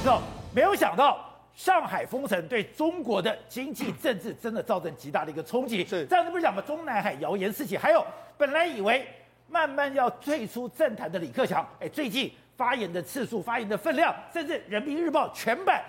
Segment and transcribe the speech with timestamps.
[0.00, 0.22] 知道
[0.54, 1.22] 没有想到
[1.54, 5.84] 上海封城对中国的经济政治真的造成极大的一个冲击。
[5.86, 6.62] 是，这样子不是讲嘛？
[6.62, 8.02] 中南海谣言四起，还有
[8.38, 9.06] 本来以为
[9.46, 15.84] 慢慢要退出政坛的李克强，哎，最近发言的次数、发言的分量，甚至人民日报全版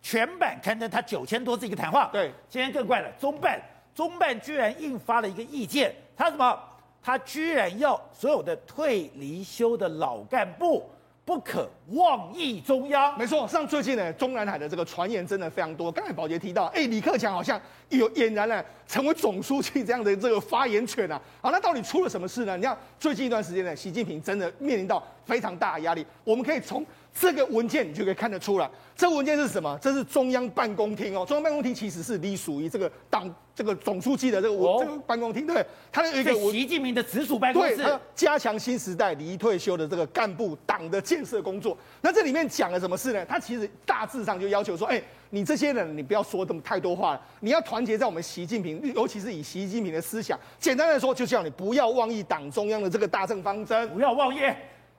[0.00, 2.08] 全版刊登他九千多字一个谈话。
[2.12, 3.60] 对，今天更怪了，中办
[3.96, 6.56] 中办居然印发了一个意见，他什么？
[7.02, 10.88] 他居然要所有的退离休的老干部。
[11.26, 13.48] 不可妄议中央，没错。
[13.48, 15.90] 像最近呢，中南海的这个传言真的非常多。
[15.90, 21.20] 刚才宝杰提到，哎，李克强好像有俨然呢成为总书记这样的这个发言权啊。
[21.42, 22.56] 好，那到底出了什么事呢？
[22.56, 26.06] 你看最近一段时间呢，习近平真的面临到非常大的压力。
[26.22, 26.86] 我们可以从
[27.18, 29.78] 这个文件你就可以看得出来，这个文件是什么？
[29.80, 31.24] 这是中央办公厅哦。
[31.26, 33.34] 中央办公厅其实是隶属于这个党。
[33.56, 41.74] 这个总书记的这个我、哦、这个办公厅，对，他有一个习近平的直属办公室，对，加强新时代离退休的这个干部党的建设工作。
[42.02, 43.24] 那这里面讲了什么事呢？
[43.24, 50.38] 他其实大致上就要求说，哎，你这些人，你不要说这么太多话了，你要团结在我们习近平，尤其是以习近平的思想。
[50.58, 54.40] 简单来说，就叫你不要妄议党中央的这个大政方针，不要妄议。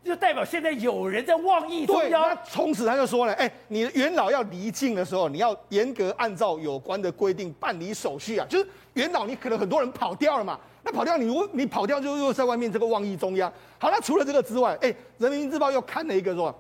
[0.07, 2.23] 就代表现在有人在妄议中央。
[2.23, 8.47] 对，那从此他就说了，哎，你元老要离境的时候，你要严格按照有关的规定办理手续啊。
[8.49, 13.51] 就是元老，你可能很多人跑掉了嘛，那跑掉你如你跑掉就又在外面这个妄议中央。
[13.77, 16.55] 好，那除了这个之外，哎，人民日报又看了一个说。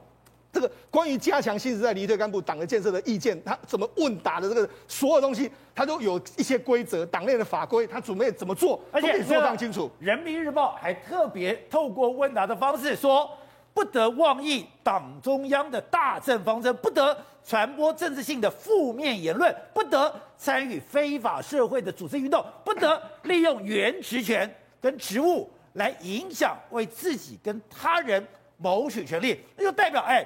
[0.51, 9.91] 这个关于加强新时代离退干部党的建设的意见，他怎么问答的这个所有东西，他都有一些规则，党内的法规，他准备怎么做，而且说得非常清楚。
[9.99, 13.29] 人民日报还特别透过问答的方式说，
[13.73, 28.25] 不得妄议党中央的大政方针，不得传播政治性的负面言论，不得参与非法社会的组织运动，不得利用原职权跟职务来影响为自己跟他人
[28.57, 30.25] 谋取权利，那就代表哎。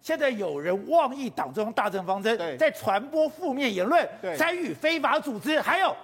[0.00, 4.04] 现在有人妄议党中央大政方针，在传播负面言论，
[4.36, 5.96] 参与非法组织，还有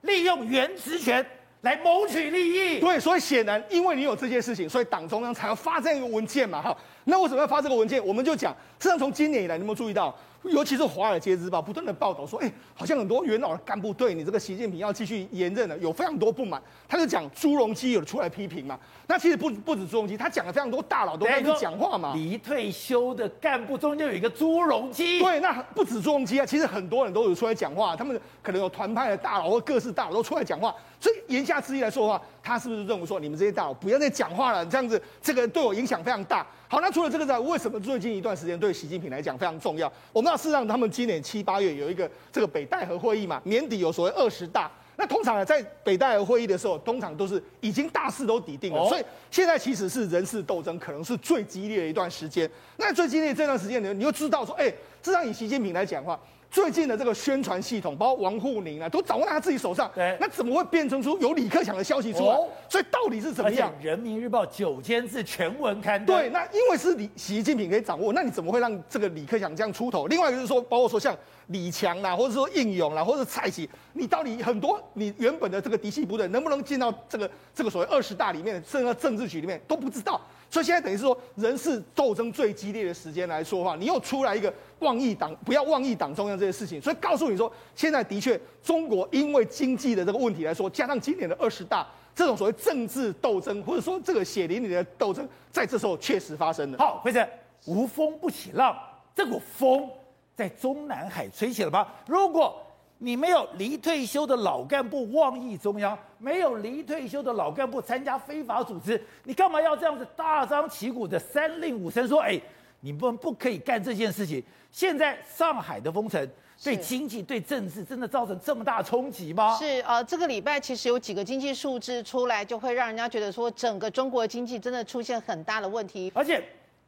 [0.00, 1.24] 利用原职权
[1.60, 2.80] 来谋取利益。
[2.80, 6.60] 对，所以显然，因为你有这件事情，所以党中央才要发这样一个文件嘛。
[6.60, 8.04] 哈，那为什么要发这个文件？
[8.04, 10.12] 我们就讲，实际上从今年以来，你有没有注意到？
[10.44, 16.62] 尤其是《华尔街日报》不断的报道说，哎，好像很多元老的干部对你这个习近平要继续延任了，有非常多不满。
[16.88, 18.78] 他就讲朱镕基有出来批评嘛。
[19.06, 22.12] 那其实不不止朱镕基，他讲了非常多大佬都开始讲话嘛。
[22.14, 25.20] 离退休的干部中间有一个朱镕基。
[25.20, 30.74] 对，那不止朱镕基啊，其实很多人都有出来讲话，他们可能有团派的大佬或各式大佬都出来讲话。
[31.00, 34.64] 所以言下之意来说的话，他是不是认为说你们这些大佬不要再讲话了？
[34.66, 36.46] 这样子，这个对我影响非常大。
[36.74, 39.86] 好，那除了这个之外，为什么最近一段时间对习近平来讲非常重要？
[40.12, 44.68] 我们知道，事实上他们今年七八月有一个这个北戴河会议嘛，年底有所谓二十大。
[44.96, 52.50] 那通常呢，在北戴河会议的时候，通常都是已经大势都底定了，所以现在其实是人事斗争可能是最激烈的一段时间。
[52.76, 54.68] 那最激烈这段时间呢，你就知道说，哎，
[55.00, 56.18] 至少以习近平来讲的话。
[56.54, 59.90] 最近的这个宣传系统，包括王沪宁啊，都掌握在他自己手上。
[59.92, 62.32] 对，那怎么会变成出有李克强的消息出来？
[62.32, 63.72] 哦、所以到底是怎么样？
[63.82, 66.16] 人民日报九千字全文刊登。
[66.16, 70.06] 对，那因为是李习近平可以掌握，那你怎么会让这个李克强这样出头？
[70.06, 71.12] 另外就是说，包括说像
[71.48, 80.20] 李强啦，或者说应勇啦，或者是蔡奇，你到底很多你原本的这个嫡系部队能不能进到这个这个所谓二十大里面，甚至到政治局里面都不知道。
[80.54, 86.80] 所以现在等于是说，人事斗争最激烈的时间来说话，你又出来一个妄议党，不要妄议党中央这些事情。
[86.80, 96.78] 所以告诉你说，现在的确中国因为经济的这个问题来说，加上今年的二十大这种所谓政治斗争，或者说这个血淋淋的斗争，在这时候确实发生了。
[96.78, 97.28] 好，辉正，
[97.64, 98.78] 无风不起浪，
[99.12, 99.90] 这股风
[100.36, 101.84] 在中南海吹起了吗？
[102.06, 102.63] 如果
[103.04, 112.22] 你没有离退休的老干部妄议中央，没有离退休的老干部参加非法组织，你干嘛要这样子大张旗鼓的三令五申说？
[112.22, 112.40] 哎，
[112.80, 114.42] 你们不可以干这件事情。
[114.72, 116.26] 现在上海的封城
[116.62, 119.54] 对经济、对政治真的造成这么大冲击吗？
[119.58, 126.10] 是呃，这个礼拜其实有几个经济数字出来，就会让人家觉得说，整个中国经济真的出现很大的问题。
[126.14, 126.42] 而且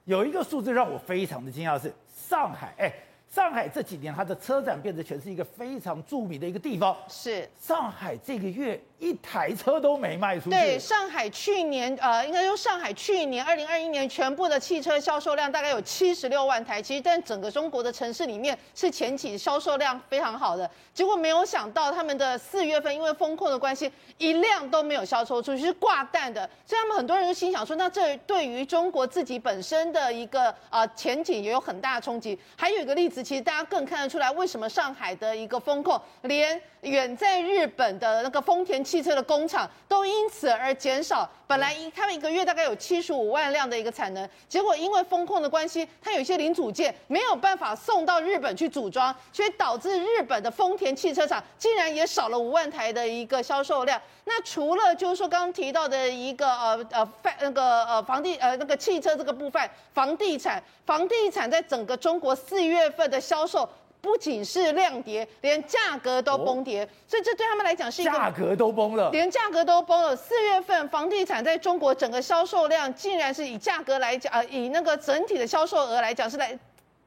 [0.07, 2.91] 有一个数字让我非常的惊讶是，上海哎。
[3.37, 6.97] 上海这几年，它的车展变得全是一个非常著名的一个地方。
[7.07, 10.51] 是上海这个月一台车都没卖出去。
[10.53, 16.81] 对，上海去年，呃，应该说上海去年二零二一年全部的汽车销售量大概有七十六万台。
[16.81, 20.71] 其实，在整个中国的城市里面，是前期销售量非常好的。
[20.95, 26.49] 结果没有想到，他们的四月份因为风控的关系，一辆都没有销售出去，是挂蛋的。
[26.65, 32.39] 所以他们很多人就心想说，那这对于中国自己本身的一个呃前景也有很大的冲击。
[32.57, 33.26] 还有一个例子。
[33.27, 41.29] 其实大家更看得出来，为什么上海的一个风控，连远在日本的那个丰田汽车的工厂都因此而减少。
[41.47, 54.01] 本来一他们一个月大概有七十五万辆的一个产能，结果因为风控的关系，它有一些零组件没有办法送到日本去组装，所以导致日本的丰田汽车厂竟然也少了五万台的一个销售量。
[54.25, 63.69] 那除了就是说刚刚提到的一个呃呃房那个呃房地呃那个汽车这个部分，房地产房地产在整个中国四月份的销售。
[64.07, 70.15] 不仅是量跌，连价格都崩跌，哦、所以这对他们来讲是一个价格都崩了，连价格都崩了。
[70.15, 76.57] 四月份房地产在中国整个销售量，竟然是以价格来讲，呃，以那个整体的销售额来讲是来。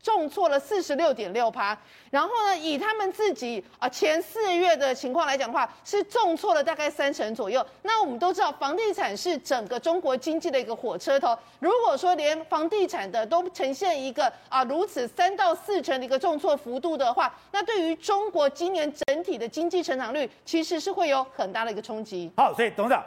[0.02, 1.78] 重挫了四十六点六趴，
[2.10, 7.66] 然后呢，以他们自己啊前四月的情况来讲的话，是重挫了大概三成左右。
[7.84, 11.38] 那我们都知道，房地产是整个中国经济的一个火车头。
[11.60, 22.32] 如果说连房地产的都呈现一个啊如此三到四成的一个重挫幅度的话，那对于中国今年整体的经济成长率，其实是会有很大的一个冲击。
[22.38, 23.04] 好，所以董事长，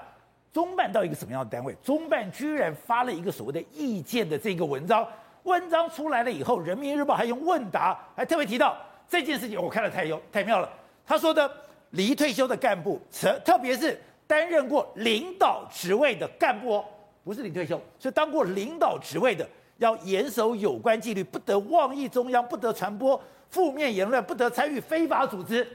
[0.53, 1.75] 中办到一个什么样的单位？
[1.83, 5.07] 中办居然发了一个所谓的意见的这个文章。
[5.45, 8.77] 文章出来了以后，《人民日报》还用问答，还特别提到
[9.09, 10.69] 这件事情，我看了太有太妙了。
[11.05, 11.51] 他说的
[11.91, 16.85] 离退休的干部，特特别是担任过领导职位的干部哦，
[17.25, 19.47] 不是离退休，是当过领导职位的，
[19.79, 25.67] 要严守有关纪律，不得妄议中央，不得传播负面言论，不得参与非法组织。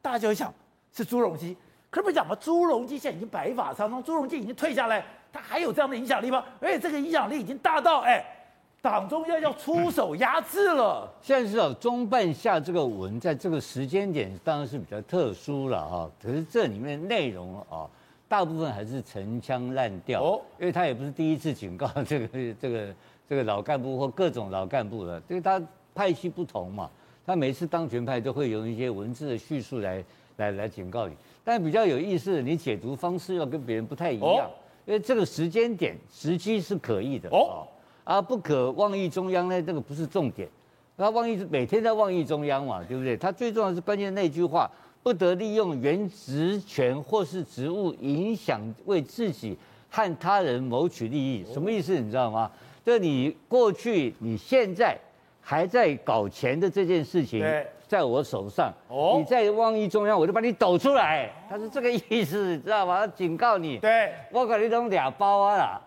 [0.00, 0.54] 大家就会想，
[0.92, 1.56] 是朱镕基，
[1.90, 2.36] 可是不讲嘛？
[2.36, 6.44] 朱镕基现在已经白发苍苍，朱镕基已经退下来，他还有这样的影响力吗？
[6.60, 8.24] 而且这个影响力已经大到哎。
[8.82, 11.10] 党中央要出手压制了。
[11.20, 16.10] 现在是啊，中办下这个文，在这个时间点当然是比较特殊了哈。
[16.22, 17.86] 可是这里面内容啊，
[18.26, 20.22] 大部分还是陈腔滥调。
[20.22, 22.28] 哦，因为他也不是第一次警告这个
[22.58, 22.94] 这个
[23.28, 25.60] 这个老干部或各种老干部了，因为他
[25.94, 26.90] 派系不同嘛。
[27.26, 30.02] 他每次当权派都会用一些文字的叙述来
[30.38, 31.14] 来来警告你。
[31.44, 34.50] 但比较有意思的，你解读方式要跟别人不太一样，
[34.86, 37.28] 因为这个时间点时机是可以的。
[37.28, 37.66] 哦。
[38.04, 40.48] 啊，不可妄议中央呢，这个不是重点。
[40.96, 43.16] 他妄议每天在妄议中央嘛，对不对？
[43.16, 44.70] 他最重要是关键那句话，
[45.02, 49.56] 不得利用原职权或是职务影响为自己
[49.88, 51.44] 和他人谋取利益。
[51.52, 51.98] 什么意思？
[51.98, 52.50] 你知道吗？
[52.84, 54.98] 就你过去、你现在
[55.40, 57.44] 还在搞钱的这件事情，
[57.88, 58.72] 在我手上。
[58.88, 61.30] 哦，你在汪一中央，我就把你抖出来。
[61.48, 63.00] 他是这个意思， 知道吗？
[63.00, 63.78] 他警告你。
[63.78, 65.80] 对，我给你弄俩包啊啦。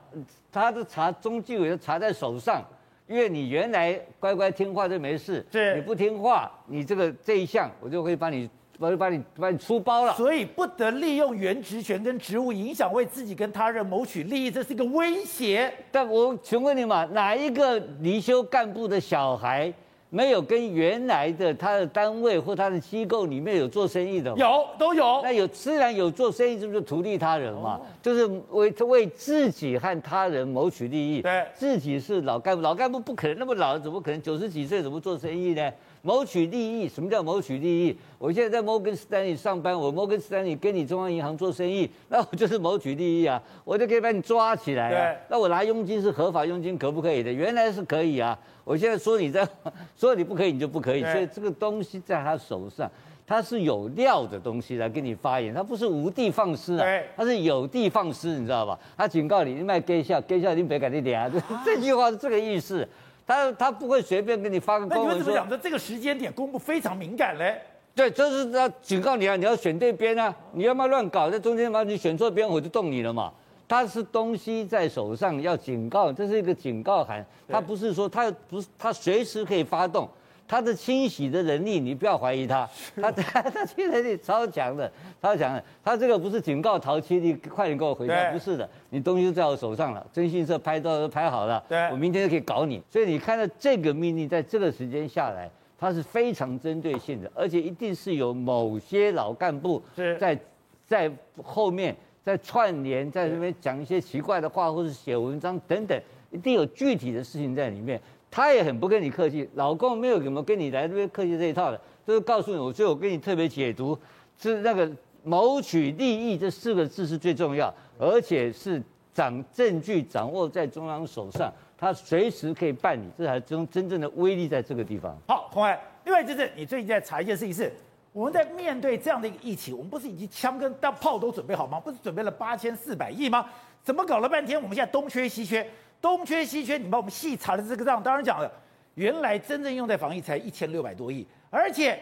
[0.52, 2.64] 他的查中纪委的查在手上，
[3.08, 10.14] 因为你原来乖乖听话就没事，是你不听话，你这个这一项我就会把你，我就把你把你出包了。
[10.14, 15.74] 所以不得利用原职权跟职务影响为自己跟他人谋取利益，这是一个威胁。
[15.92, 19.74] 但我请问你嘛，哪一个离休干部的小孩？
[20.10, 24.32] 没有跟原来的他的单位或他的机构里面有做生意的？
[24.38, 25.22] 有，都有。
[25.24, 27.82] 那有，自然有做生意，是不是图利他人嘛？
[28.00, 31.24] 就是为为自己和他人谋取利益。
[31.24, 35.72] 对，自己是老干部，老干部不可能那么老，怎么可能九十几岁怎么做生意呢？
[36.06, 37.98] 谋取利益，什么叫谋取利益？
[38.18, 45.16] 我现在在摩根斯丹利上班，我摩根斯丹利跟你中央银行做生意， 那我就是谋取利益啊，我就可以把你抓起来啊。
[45.30, 47.32] 那我拿佣金是合法佣金，可不可以的？
[47.32, 48.38] 原来是可以啊。
[48.66, 49.48] 我现在说你在
[49.96, 51.04] 说你不可以，你就不可以。
[51.04, 52.92] 所以这个东西在他手上，
[53.26, 56.86] 他是有料的东西来跟你发言，他不是无的放矢啊，
[57.16, 58.78] 他是有的放矢，你知道吧？
[58.98, 61.32] 他警告你，你卖给笑，给笑你别改你脸啊。
[61.64, 62.86] 这句话是这个意思。
[63.26, 65.08] 他他不会随便给你发个公文说。
[65.08, 67.62] 那你为什么讲的这个时间点公布非常敏感嘞？
[67.96, 73.32] 对，这是要警告你啊，你要选对边啊，你要不要乱搞，在中间把你选错边，我就动你了嘛。
[73.68, 77.26] 他是东西在手上，要警告，这是一个警告函。
[77.48, 80.10] 他不是说他不是他随时可以发动，
[80.54, 85.64] 他的清洗的能力你不要怀疑他，他他 他清洗能力超强的，超强的。
[85.84, 92.80] 他这个不是警告陶七，你快点给我回家，不是的，你东西都在我手上了，征信社拍照都拍好了，对我明天就可以搞你。
[92.88, 99.82] 所以你看到这个命令在这个时间下来，它是非常针对性的，而且一定是有某些老干部
[100.20, 100.40] 在
[100.86, 101.96] 在后面。
[102.24, 108.00] 在串联，在那边讲一些奇怪的话，或者写文章等等，一定有具体的事情在里面。
[108.34, 113.96] 他也很不跟你客气，老公没有怎么跟你来这边客气这一套的，就是告诉你，我所以我跟你特别解读，
[114.40, 114.90] 是那个
[115.22, 118.82] 谋取利益这四个字是最重要，而且是
[119.14, 125.16] 掌证据掌握在中央手上，他随时可以办理，这才真真正的威力在这个地方。
[125.28, 127.72] 好，洪海，另外就是你最近在查一件事情是。
[128.12, 131.80] 我们在面对这样的一个疫情，我们不是已经枪跟大炮都准备好吗？
[131.80, 133.44] 不是准备了八千四百亿吗？
[133.84, 135.68] 怎么搞了半天，我们现在东缺西缺，
[136.04, 136.78] 东缺西缺？
[136.78, 138.52] 你把我们细查的这个账，当然讲了，
[138.96, 141.98] 原来真正用在防疫才一千六百多亿，而且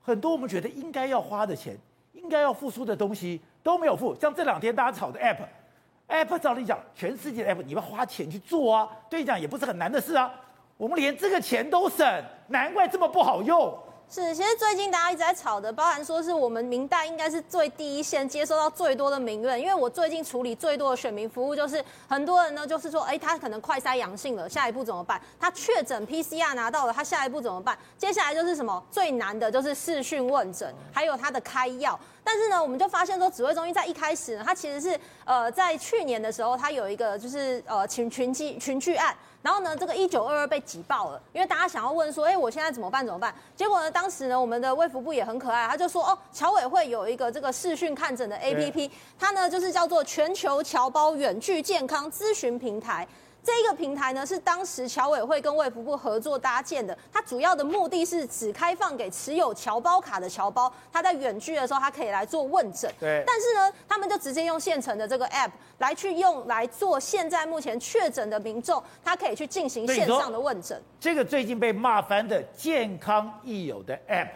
[0.00, 1.76] 很多我们觉得应该要花的钱，
[2.12, 4.14] 应该要付出的东西都没有付。
[4.14, 10.32] 像这两天大家炒的 App，App 照理讲，全世界的 App 你要花钱去做啊，对你讲也不是很难的事啊。
[10.76, 13.76] 我们连这个钱都省，难怪这么不好用。
[14.08, 25.18] 是，其实最近大家一直在吵的，包含说是我们民代应该是最第一线接收到最多的民怨，因为我最近处理最多的选民服务，就是很多人呢，就是说，哎，他可能快筛阳性了，下一步怎么办？
[25.40, 27.78] 他确诊 PCR 拿到了，他下一步怎么办？
[27.96, 28.84] 接下来就是什么？
[28.90, 31.98] 最难的就是视讯问诊，还有他的开药。
[32.22, 43.04] 但是呢，我们就发现说，指挥中心在一开始呢，它其实是呃，在去年的时候，它有一个就是呃群群聚群聚案，然后呢，这个一九二二被挤爆了，因为大家想要问说，哎，我现在怎么办？
[43.04, 43.34] 怎么办？
[43.56, 53.06] 结果呢，当时呢，我们的卫福部也很可爱，他就说，哦，侨委会有一个这个视讯看诊的 APP，它呢就是叫做全球侨胞远距健康咨询平台。
[53.44, 56.96] 这一个平台呢，是当时侨委会跟卫福部合作搭建的。
[57.12, 62.88] 它主要的目的是只开放给持有侨胞卡的侨胞，他在远距的时候，他可以来做问诊。
[63.00, 63.24] 对。
[63.26, 70.80] 但是呢，他们就直接用现成的这个 app 来去用来做现在目前确诊的民众，他可以去进行线上的问诊。
[71.00, 74.28] 这个最近被骂翻的健康益友的 app，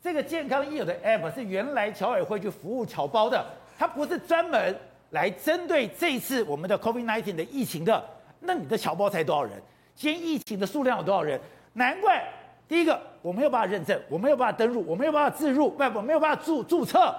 [0.00, 3.44] 这个健康益友的 app 是原来侨委会去服务侨胞的，
[3.76, 4.78] 它不是专门
[5.10, 8.00] 来针对这次我们的 COVID-19 的疫情的。
[8.42, 9.52] 那你的侨胞才多少人？
[9.94, 11.40] 今天疫情的数量有多少人？
[11.72, 12.22] 难怪
[12.68, 17.14] 第一个我没有办法认证，我没有办法登入，我没有办法自入，不，我没有办法注注册，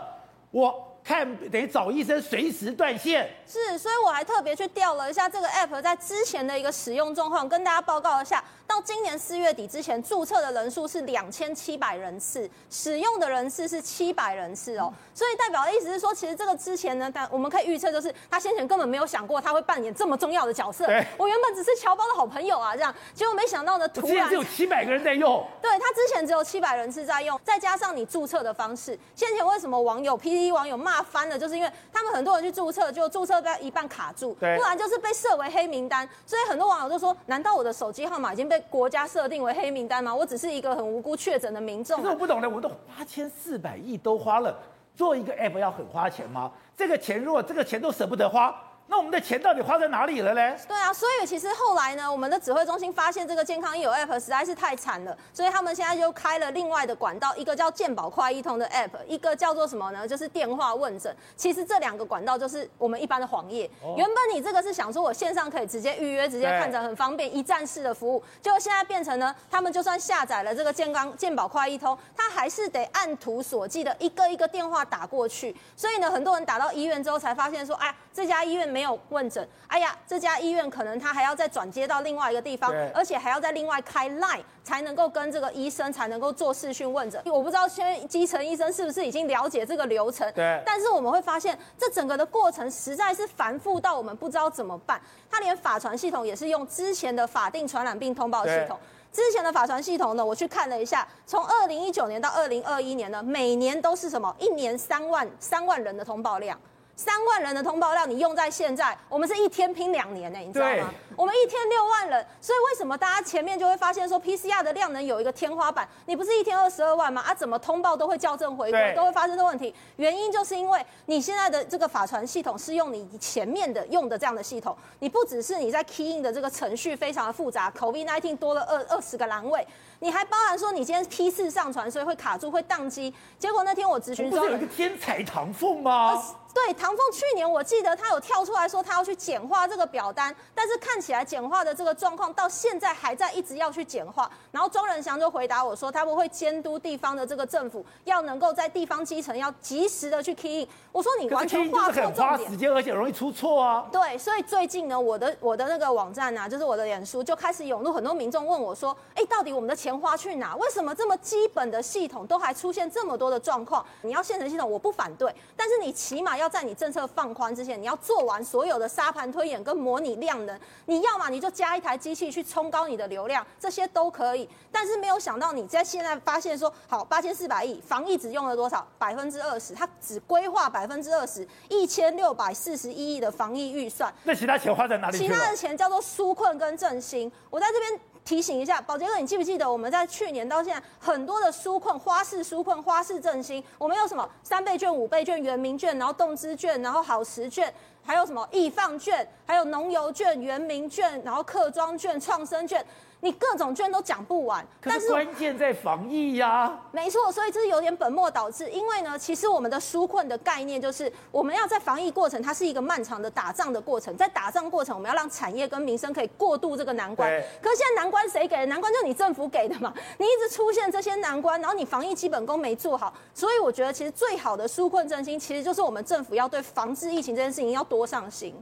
[0.52, 0.90] 我。
[1.04, 8.42] 看得找医生随时断线，是，所以我还特别去调了一下这个 app 在之前的一个使用状况，跟大家报告一下。
[8.66, 14.92] 到今年四月底之前，注册的人数是两千七百人次，使用的人次是七百人次哦。
[15.14, 20.86] 所以代表的意思是说，其实这个之前呢，但我们可以预测，就是他先前根本没有想过他会扮演这么重要的角色。
[21.18, 25.46] 我原本只是侨胞的好朋友啊，这样，结果没想到呢，突然只有七百个人在用。
[25.62, 30.94] 对，他之前只有七百人次在用，再加上你注册的方式，先前为什么网友 PTT 网友骂？
[30.94, 36.08] 骂翻了，就是因为他们很多人去注册，就注册到一半卡住，不然就是被设为黑名单。
[36.24, 40.14] 所以很多网友就说：难道我的手机号码已经被国家设定为黑名单吗？
[40.14, 41.98] 我只是一个很无辜确诊的民众。
[41.98, 44.58] 可是我不懂的，我都八千四百亿都花了，
[44.96, 46.52] 做一个 app 要很花钱吗？
[46.76, 48.56] 这个钱如果这个钱都舍不得花。
[48.88, 50.56] 那我们的钱到底花在哪里了呢？
[50.68, 60.08] 对啊，所以其实后来呢，我们的指挥中心发现这个健康医友 App 实在是太惨了，所以他们现在就开了另外的管道，一个叫健保快易通的 App，一个叫做什么呢？
[60.08, 61.16] 就是电话问诊。
[61.36, 63.70] 其实这两个管道就是我们一般的黄页。
[63.82, 68.22] 哦、原本你这个是想说我线上可以直接预约、直接看诊，很方便，一站式的服务。
[68.42, 75.56] 结果现在变成呢，他们就算下载了这个健康健保快易通，他还是得按图索骥的一个一个电话打过去。
[75.76, 79.46] 所以呢，很多人打到医院之后才发现说，哎，这家医院没有问诊。
[79.68, 87.20] 哎呀，这家医院可能他还要再转接到另外一个地方，而且还要再另外开 line 才能够跟这个医生才能够做视讯问诊。
[87.26, 90.32] 我不知道现在基层医生是不是已经了解这个流程？
[90.34, 90.62] 对。
[90.64, 95.02] 但是我们会发现，这整个的过程实在是繁复到我们不知道怎么办。
[95.32, 98.78] 他连法传系统也是用之前的法定传染病通报系统。
[99.12, 104.36] 之前的法传系统呢，我去看了一下，从二零一九年到二零二一年呢，每年都是什么？
[104.40, 106.60] 一年三万三万人的通报量。
[106.96, 110.94] 三万人的通报量，你用在现在，我们是一天拼两年呢，你知道吗？
[111.16, 115.88] 我们一天六万人，所以为什么大家前面就会发现说 PCR 的量能有一个天花板？
[116.06, 117.22] 你不是一天二十二万吗？
[117.22, 119.74] 啊，怎么通报都会校正回归，都会发生这个问题？
[119.96, 129.66] 原因就是因为你现在的这个法传系统是用你前面的用的这样的系统，你不只是你在 key in 的这个程序非常的复杂，COVID-19 多了二二十个栏位，
[130.00, 133.12] 你还包含说你今天批次上传，所以会卡住会宕机。
[133.40, 136.24] 结果那天我咨询不是有一个天才唐凤吗？
[136.54, 144.30] 对，唐凤去年我记得他有跳出来说他要去简化这个表单，但是看起来简化的这个状况到现在还在一直要去简化。
[144.52, 150.68] 然后庄仁祥就回答我说，他们会监督地方的这个政府，要能够在地方基层要及时的去 key in。
[150.92, 153.88] 我说你完全画错重点，时间，而且容易出错啊。
[153.92, 160.56] 对，所以最近呢，我的我的那个网站啊，就是我的脸书就开始涌入很多民众问我说，哎，到底我们的钱花去哪？
[160.58, 163.84] 为什么这么基本的系统都还出现这么多的状况？
[164.04, 166.43] 你要现成系统，我不反对，但是你起码要。
[166.44, 170.60] 要在你政策放宽之前，你要做完所有的沙盘推演跟模拟量能。
[170.86, 174.48] 你要么，你就加一台机器去冲高你的流量，这些都可以。
[174.70, 178.86] 但是没有想到你在现在发现说，好，八千四百亿防疫只用了多少？
[178.98, 184.14] 百分之二十，它只规划百分之二十，一千六百四十一亿的防疫预算。
[184.26, 185.18] 那其他钱花在哪里？
[185.18, 187.32] 其他的钱叫做纾困跟振兴。
[187.50, 188.00] 我在这边。
[188.26, 202.86] 提醒一下，宝杰哥，你记不记得我们在去年到现在很多的纾困、花式纾困、花式振兴，我们有什么三倍券、五倍券、原民券，然后动资券，然后好食券，还有什么易放券，还有农油券、原民券，然后客庄券、创生券。
[203.24, 204.68] 你各种券都讲不完。
[204.82, 206.82] 可是关键在防疫呀、啊。
[206.92, 208.70] 没错，所以这是有点本末倒置。
[208.70, 217.32] 因为呢，其实我们的纾困的概念就是，我们要在防疫过程，它是一个漫长的打仗的过程，在打仗过程，我们要让产业跟民生可以过渡这个难关。
[217.62, 218.66] 可是现在难关谁给的？
[218.66, 219.94] 难关就是你政府给的嘛。
[220.18, 228.54] 你一直出现这些难关，然后你防疫基本功没做好，所以我觉得其实最好的纾困振兴，其实就是我们政府要对防治疫情这件事情要多上心。